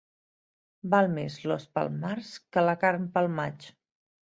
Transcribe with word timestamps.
Val 0.93 1.09
més 1.17 1.35
l'os 1.51 1.67
pel 1.77 1.93
març 2.07 2.33
que 2.57 2.65
la 2.71 2.77
carn 2.87 3.09
pel 3.19 3.33
maig. 3.39 3.71